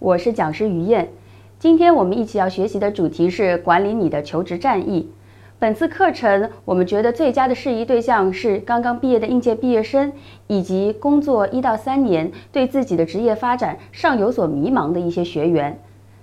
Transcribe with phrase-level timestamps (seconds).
[0.00, 1.10] 我是讲师于燕。
[1.58, 5.10] 今天我们一起要学习的主题是管理你的求职战役。
[5.58, 10.10] 本次课程我们觉得最佳的适宜对象是刚刚毕业的应届毕业生，
[10.46, 15.78] 以及工作一到三年，对自己的职业发展尚有所迷茫的一些学员。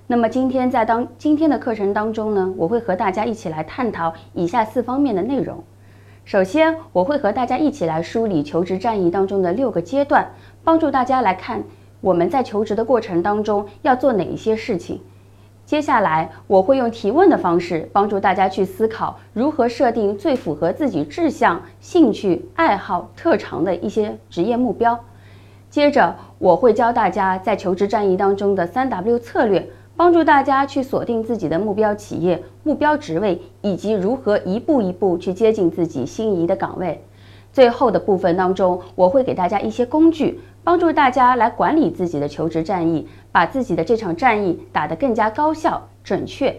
[0.07, 5.63] 那么今天在当今天的课程当中呢，我会和大家一起来探讨以下四方面的内容。
[6.25, 10.31] 首先，我会和大家一起来梳理求职战役当中的六个阶段，
[10.63, 11.63] 帮助大家来看
[12.01, 15.01] 我们在求职的过程当中要做哪一些事情。
[15.65, 24.97] 接下来，我会用提问的方式帮助大家去思考如何设定最符合自己志向、兴趣、爱好、特长的一些职业目标。
[25.69, 29.69] 接着，我会教大家在求职战役当中的三 W 策略。
[29.97, 37.03] 帮助大家去锁定自己的目标企业、目标职位，以及如何一步一步去接近自己心仪的岗位。
[37.51, 46.53] 最后的部分当中，我会给大家一些工具，帮助大家来管理自己的求职战役，把自己的这场战役打得更加高效、准确。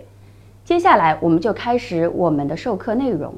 [0.64, 3.34] 接下来，我们就开始我们的授课内容。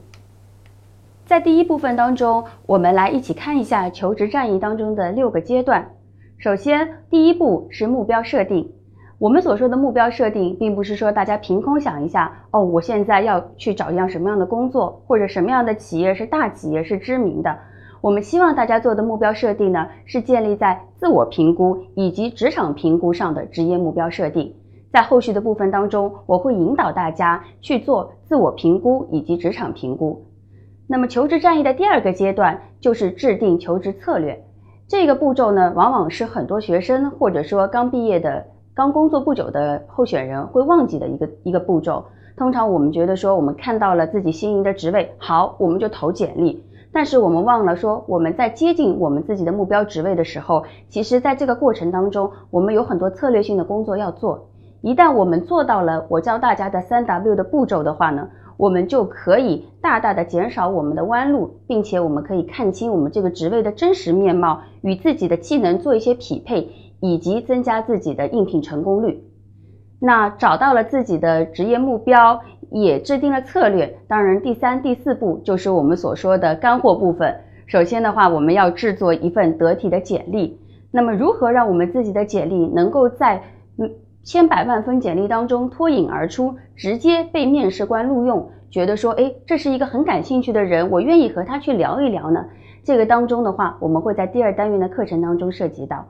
[1.27, 5.91] 在第一部分当中，我们来一起看一下求职战役当中的六个阶段。
[6.39, 8.71] 首先，第一步是目标设定。
[9.19, 17.59] 我们所说的目标设定，并不是说大家凭空想一下，哦，我现在要去找一样什么样的工作，或者什么样的企业是大企业是知名的。
[18.01, 24.55] 我们希望大家做的目标设定呢，是建立在自我评估以及职场评估上的职业目标设定。
[24.93, 30.25] 在后续的部分当中，我会引导大家去做自我评估以及职场评估。
[30.87, 34.45] 那么求职战役的第二个阶段就是制定求职策略。
[34.89, 38.45] 这个步骤呢，往往是很多学生或者说刚毕业的。
[38.73, 42.07] 刚工作不久的候选人会忘记的一个一个步骤。
[42.37, 46.65] 通常我们觉得说，我们看到了自己心仪的职位，好，我们就投简历。
[46.93, 54.49] 但是我们忘了说，我们在接近我们自己的目标职位的时候，其实在这个过程当中，我们有很多策略性的工作要做。
[54.83, 66.73] 一旦我们做到了我教大家的三 W 的步骤的话呢，我们就可以大大的减少我们的弯路，并且我们可以看清我们这个职位的真实面貌，与自己的技能做一些匹配。
[67.03, 69.25] 以及增加自己的应聘成功率。
[70.03, 73.99] 那找到了自己的职业目标，也制定了策略。
[74.09, 77.35] 当然，第三、第四步就是我们所说的干货部分。
[77.67, 80.59] 首先的话，我们要制作一份得体的简历。
[80.91, 83.43] 那么，如何让我们自己的简历能够在
[83.77, 83.91] 嗯
[84.25, 88.51] 千百万份简历当中脱颖而出，直接被面试官录用？
[88.71, 92.45] 觉得说，哎，这是一个很感兴趣的人，我愿意和他去聊一聊呢。
[92.85, 96.07] 这个当中的话，我们会在第二单元的课程当中涉及到。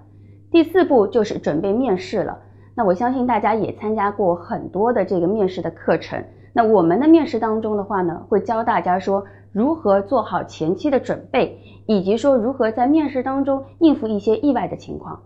[0.51, 2.39] 第四步就是准备面试了。
[2.75, 6.23] 那我相信大家也参加过很多的这个面试的课程。
[6.53, 15.23] 那我们的面试当中的话呢，会教大家说如何做好前期的准备，以及说如何在面试当中应付一些意外的情况。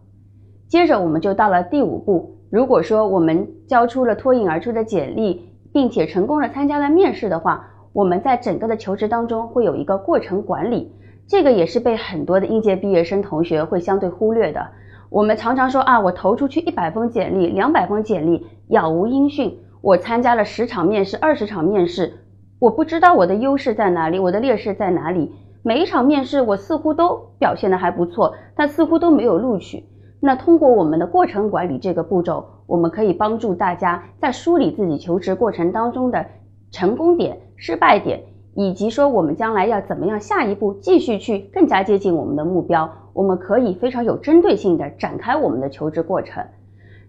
[0.68, 2.38] 接着我们就到了第五步。
[2.50, 5.42] 如果说我们交出了脱颖而出的简历，
[5.72, 10.92] 并且成功的参加了面试的话，我们在整个的求职当中会有一个过程管理。
[11.26, 14.68] 这个也是被很多的应届毕业生同学会相对忽略的。
[15.10, 19.58] 我们常常说啊，我投出去一百封简历、两百封简历，杳无音讯。
[19.84, 22.14] 我参加了十场面试、二十场面试，
[22.58, 25.30] 我不知道我的优势在哪里，我的劣势在哪里。
[25.62, 29.84] 每一场面试我似乎都表现的还不错，但似乎都没有录取。
[30.20, 36.24] 那通过我们的过程管理这个步骤，我们可以帮助大家在梳理自己求职过程当中的
[36.70, 38.22] 成功点、失败点，
[38.54, 42.90] 以及说我们将来要怎么样下一步继续去更加接近我们的目标。
[43.12, 46.42] 我们可以非常有针对性的展开我们的求职过程。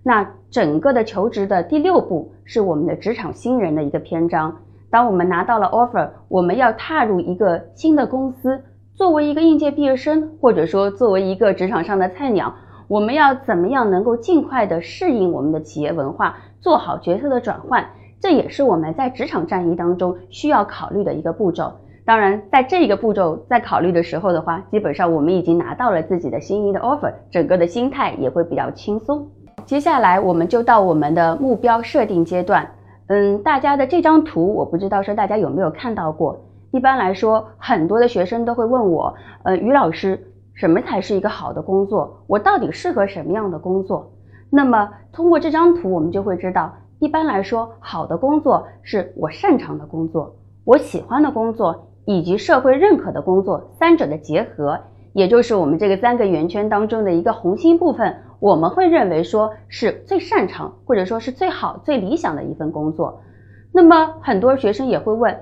[0.07, 4.55] 那整个的求职的第六步是我们的职场新人的一个篇章。
[4.91, 8.61] 当我们拿到了 offer，我们要踏入一个新的公司，
[8.93, 12.53] 作为一个应届毕业生，或者说作为一个职场上的菜鸟，
[12.87, 17.83] 我们要怎么样能够尽快的适应我们的企业文化，做好角色的转换？
[18.21, 21.73] 这也是我们在职场战役当中需要考虑的一个步骤。
[22.05, 29.27] 当然，在这个步骤在考虑的时候的话，基本上我们已经拿到了自己的心仪的 offer，整个的心态也会比较轻松。
[29.65, 32.69] 接下来我们就到我们的目标设定阶段。
[33.07, 36.39] 嗯，大家的这张图，我不知道说大家有没有看到过。
[36.71, 42.23] 一般来说，很多的学生都会问我，呃，于老师，什么才是一个好的工作？
[42.27, 44.11] 我到底适合什么样的工作？
[44.51, 54.79] 那么通过这张图，我们就会知道，一般来说，好的工作是我擅长的工作，我喜欢的工作，以及社会认可的工作，三者的结合，
[55.15, 63.21] 也就是我们这个三个圆圈当中的一个红心部分，我们会认为说是最擅长，或者说是最好、最理想的一份工作。
[63.71, 65.39] 那么很多学生也会问，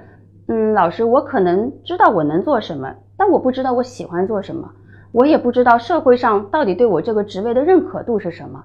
[0.47, 4.69] 嗯，老师，我可能知道我能做什么，但我不知道我喜欢做什么，
[5.11, 8.63] 我也不知道社会上到底对我这个职位的认可度是什么。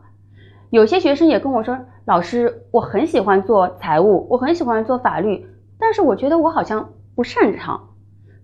[0.68, 5.46] 有些学生也跟我说，老师，我很喜欢做财务，我很喜欢做法律，
[5.78, 7.87] 但是我觉得我好像不擅长。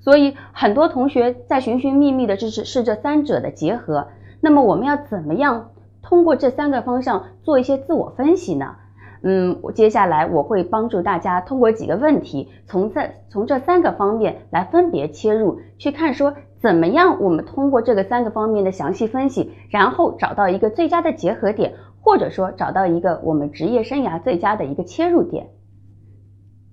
[0.04, 4.08] 所以很多同学在寻寻觅觅的，就是是这三者的结合。
[4.40, 5.70] 那么我们要怎么样
[6.02, 8.76] 通过这三个方向做一些自我分析呢？
[9.22, 21.72] 嗯，接下来我会帮助大家通过几个问题，从这从这三个方面来分别切入，去看说怎么样我们通过这个三个方面的详细分析，然后找到一个最佳的结合点，
[22.02, 25.46] 或者说找到一个我们职业生涯最佳的一个切入点。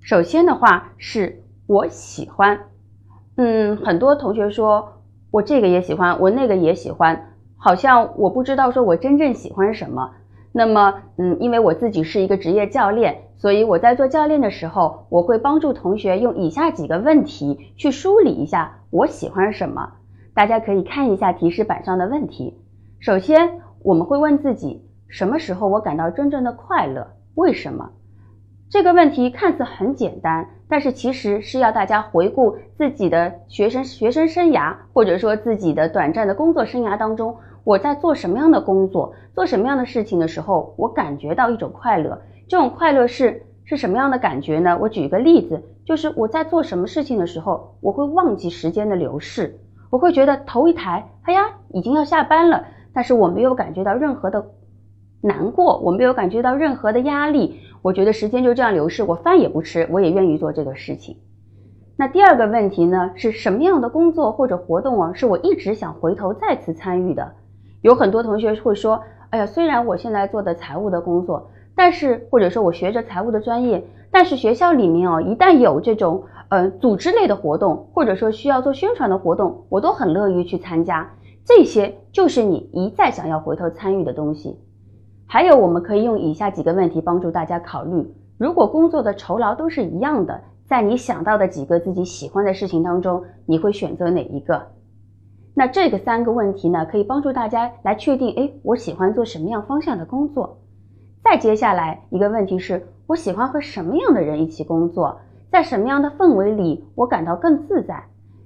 [0.01, 2.59] 首先的话是我喜欢，
[3.37, 4.93] 嗯，很多同学说
[5.31, 10.11] 我这个也喜欢，我那个也喜欢，好像我不知道说我真正喜欢什么。
[10.51, 19.93] 那么，嗯，因为我自己是一个职业教练，所以我在做教练的时候，我会帮助同学用以下几个问题去梳理一下我喜欢什么。
[20.33, 22.59] 大家可以看一下提示板上的问题。
[22.99, 27.07] 首先，我们会问自己，什么时候我感到真正的快乐？
[27.35, 27.89] 为什么？
[28.71, 37.35] 这个问题看似很简单，但是其实是要大家回顾自己的学生学生生涯，或者说自己的短暂的工作生涯当中。
[37.65, 42.21] 我在做什么样的工作，做什么样的事情的时候，我感觉到一种快乐。
[42.47, 44.77] 这种快乐是是什么样的感觉呢？
[44.79, 49.59] 我举一个例子，就是我在做什么事情的时候，我会忘记时间的流逝，
[49.89, 52.63] 我会觉得头一抬，哎呀，已经要下班了，
[52.93, 54.43] 但是我没有感觉到任何的
[55.19, 61.17] 难过，我没有感觉到任何的压力，我觉得时间就这样流逝，我饭也不吃，我也愿意做这个事情。
[61.97, 67.31] 那第二个问题呢，是什么样的工作或者活动啊，是我一直想回头再次参与的？
[67.81, 69.01] 有很多同学会说
[69.31, 81.11] ：“哎呀，虽然我现在做的财务的工作，但是或者说我学着财务的专业，但是学校里面哦，一旦有这种呃组织类的活动，或者说需要做宣传的活动，我都很乐于去参加。
[81.43, 84.59] 这些就是你一再想要回头参与的东西。
[85.33, 88.05] 还有，我们可以用以下几个问题帮助大家考虑：
[88.37, 94.61] 如果工作的酬劳都是一样的，在你想到的几个自己喜欢的事情当中，你会选择哪一个？”
[95.55, 100.57] 那这个三个问题呢，可以帮助大家来确定，哎，我喜欢做什么样方向的工作。
[101.23, 105.17] 再接下来一个问题是，我喜欢和什么样的人一起工作，
[105.49, 108.03] 在什么样的氛围里我感到更自在。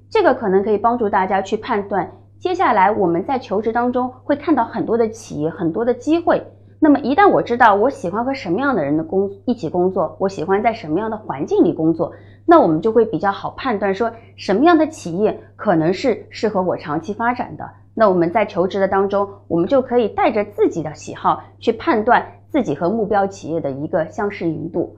[0.07, 6.45] 这个可能可以帮助大家去判断，接下来我们在求职当中会看到很多的企业，很多的机会。
[6.79, 12.11] 那么一旦我知道我喜欢和什么样的人的工一起工作，我喜欢在什么样的环境里工作，
[12.45, 17.67] 那我们就会比较好判断说什么样的企业可能是适合我长期发展的。
[17.93, 24.97] 那我们在求职的当中，我们就可以带着自己的喜好去判断自己和目标企业的一个相适应度。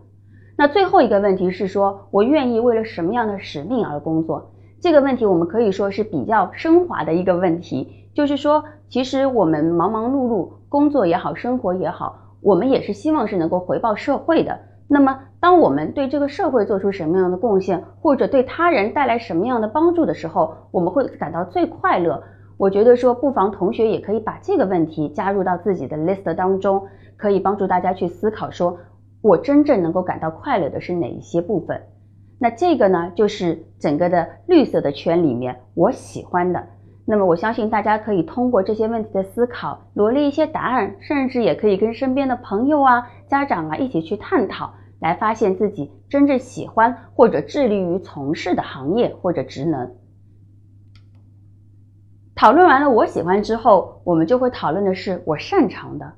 [0.57, 4.51] 那最后一个问题是说，我愿意为了什么样的使命而工作？
[4.81, 10.49] 这个问题我们可以说是比较升华的一个问题，就是说，其实我们忙忙碌碌。
[10.69, 14.59] 工作也好，生活也好，我们也是希望是能够回报社会的。
[14.89, 22.23] 那么，当我们对这个社会做出什么样的贡献，或者对他人带来什么样的帮助的时候，我们会感到最快乐。
[22.57, 28.77] 我觉得说，不妨同学也可以把这个问题加入到自己的 list 当中，可以帮助大家去思考：说
[29.21, 31.81] 我真正能够感到快乐的是哪一些部分？
[32.39, 36.63] 那这个呢，就是整个的绿色的圈里面我喜欢的。
[37.09, 49.95] 那么我相信大家可以通过这些问题的思考，罗列一些答案，甚至也可以跟身边的朋友啊、家长啊一起去探讨，来发现自己真正喜欢或者致力于从事的行业或者职能。
[52.35, 56.11] 讨论完了我喜欢之后，我们就会讨论的是我擅长的。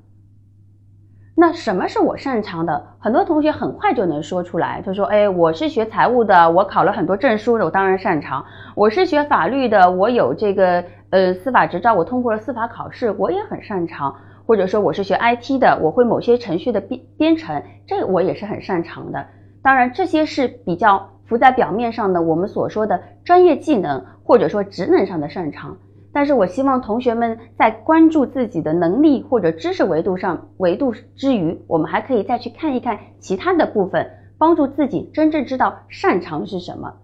[1.39, 2.85] 那什么是我擅长的？
[2.99, 8.43] 很多同学很快就能说出来，就说：“哎，我是学财务的，我考了很多证书的，我当然擅长。
[8.75, 14.13] 我是学法律的，我有这个呃司法执照，我通过了司法考试，我也很擅长。
[14.45, 19.25] 或者说我是学 IT 的，我会某些程序的编编程，这我也是很擅长的。
[19.63, 25.77] 当然，这些是比较浮在表面上的，我们所说的专业技能或者说职能上的擅长。”
[26.11, 36.95] 但是我希望同学们在关注自己的能力或者知识维度上维度之余，我们还可以再去看一看其他的部分，帮助自己真正知道擅长是什么。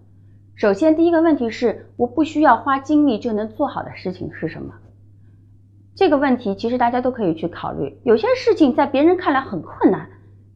[0.54, 4.74] 首先，第一个问题是，我不需要花精力就能做好的事情是什么？
[5.94, 7.98] 这个问题其实大家都可以去考虑。
[8.04, 10.08] 有些事情在别人看来很困难，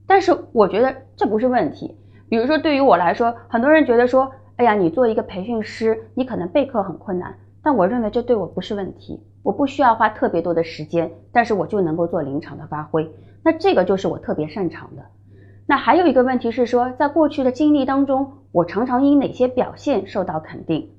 [0.06, 1.96] 但是我觉得这不是问题。
[2.28, 9.22] 比如说对于我来说，很多人觉得说，哎呀，你做一个培训师，你可能备课很困难，但我认为这对我不是问题。
[9.42, 13.10] 我不需要花特别多的时间，但是我就能够做临场的发挥。
[13.42, 15.02] 那这个就是我特别擅长的。
[15.66, 20.90] 那还有一个问题是说，在过去的经历当中，我常常因哪些表现受到肯定？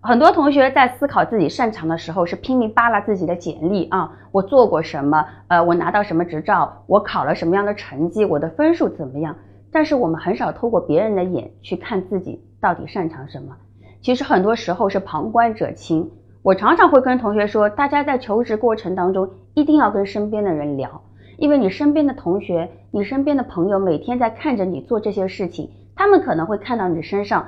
[0.00, 5.24] 很多同学在思考自己擅长的时候，是拼命扒拉自己的简历啊，我做过什么？
[5.48, 6.84] 呃，我拿到什么执照？
[6.86, 8.24] 我考了什么样的成绩？
[8.24, 9.34] 我的分数怎么样？
[9.72, 13.56] 但是我们很少透过别人的眼去看自己到底擅长什么。
[14.00, 16.10] 其实很多时候是旁观者清。
[16.42, 21.02] 我常常会跟同学说，大家在求职过程当中一定要跟身边的人聊。
[21.36, 27.46] 因为你身边的同学、你身边的朋友每天在看着你做这些事情，他们可能会看到你身上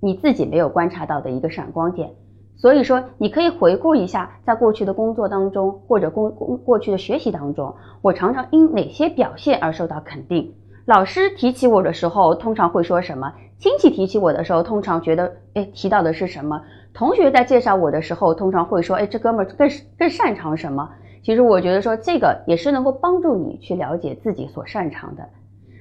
[0.00, 2.10] 你自己没有观察到的一个闪光点。
[2.56, 10.54] 所以说，你可以回顾一下，在过去的工作当中或者工工过去的学习当中，我常常因哪些表现而受到肯定。
[10.88, 13.30] 老师提起我的时候，通常会说什么？
[13.58, 16.62] 亲戚提起我的时候，通常觉得，哎，提到的是什么？
[16.94, 19.68] 同学在介绍我的时候，通常会说，哎，这哥们儿更
[19.98, 20.88] 更擅长什么？
[21.22, 25.28] 其实我觉得说这个也是能够帮助你去了解自己所擅长的。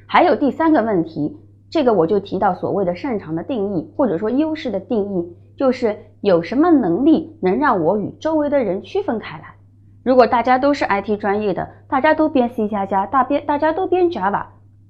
[0.08, 1.38] 还有第三个问题，
[1.70, 9.56] 这个我就提到所谓的擅长的定义，或者说优势的定义，就是有什么能力能让我与周围的人区分开来。
[10.04, 14.44] 如果大家都是 IT 专业的，大家都编 C 加加，大编大家都编 Java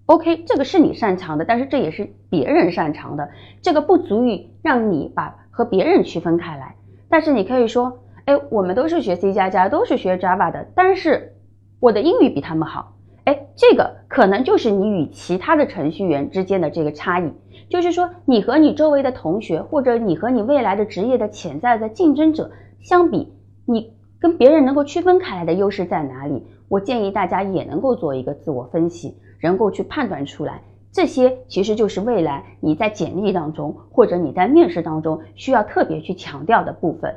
[0.08, 3.30] OK，这个是你擅长的，但是这也是别人擅长的，
[3.62, 6.76] 这个不足以让你把和别人区分开来。
[7.08, 8.00] 但是你可以说。
[8.28, 11.32] 哎，我们都是学 C 加加，都是学 Java 的，但是
[11.80, 12.98] 我的英语比他们好。
[13.24, 17.32] 哎，这个可能就是你与其他的程序员之间的这个差异，
[17.70, 23.32] 就是说你和你周围的同学，或者你和你未来的职业的潜在的竞争者相比，
[23.66, 26.46] 你跟别人能够区分开来的优势在哪里？
[26.68, 37.16] 我建议大家也能够做一个自我分析，能够去判断出来，这些其实就是未来你在简历当中，或者你在面试当中需要特别去强调的部分。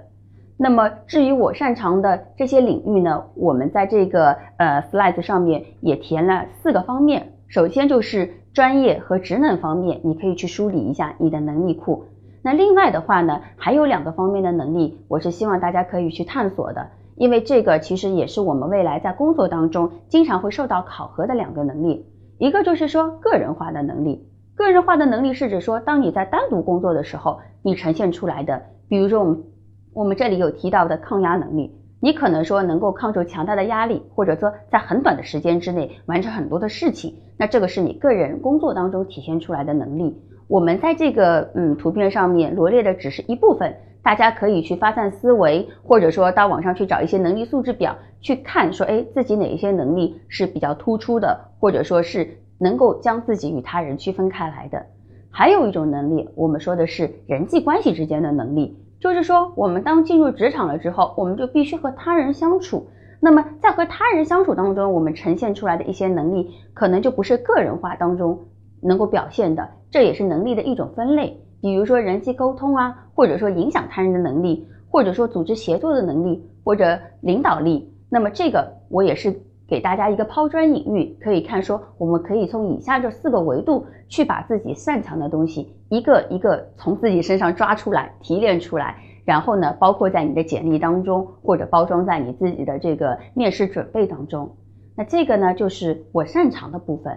[0.57, 7.33] 那么至于我擅长的这些领域呢，我们在这个呃 slide 上面也填了四个方面。
[7.49, 12.05] 首先就是专业和职能方面，你可以去梳理一下你的能力库。
[12.43, 22.07] 那另外的话呢，还有两个方面的能力，我是希望大家可以去探索的，因为这个其实也是我们未来在工作当中经常会受到考核的两个能力。
[22.39, 29.45] 一个就是说个人化的能力，个人化的能力是指说，当你在单独工作的时候，你呈现出来的，比如说我们。
[29.93, 40.17] 我们这里有提到的抗压能力，你可能说能够抗住强大的压力，或者说在很短的时间之内完成很多的事情，那这个是你个人工作当中体现出来的能力。
[40.47, 54.87] 我们在这个嗯图片上面罗列的只是一部分，大家可以去发散思维，或者说到网上去找一些能力素质表去看，说哎自己哪一些能力是比较突出的，或者说是能够将自己与他人区分开来的。
[55.31, 58.77] 还有一种能力，我们说的是人际关系之间的能力。
[58.99, 62.89] 就是说，我们当进入职场了之后，我们就必须和他人相处。
[63.19, 68.39] 那么，在和他人相处当中，我们呈现出来的一些能力，可能就不是个人化当中
[68.83, 71.41] 能够表现的，这也是能力的一种分类。
[71.63, 77.93] 比如说人际沟通啊，或者说影响他人的能力，或者说组织协作的能力，或者领导力。
[78.09, 79.43] 那么，这个我也是。
[79.69, 94.57] 给大家一个抛砖引玉，可以看说，我们可以从以下这四个维度去把自己擅长的东西一个一个从自己身上抓出来提炼出来，然后呢，包括在你的简历当中，或者包装在你自己的这个面试准备当中。
[94.97, 97.17] 那这个呢，就是我擅长的部分。